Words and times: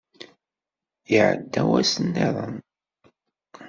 Iɛedda 1.15 1.61
wass 1.69 1.93
niḍen. 2.05 2.55